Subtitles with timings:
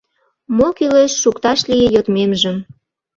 [0.55, 2.57] Мо кӱлеш— шукташ лие йодмемжым.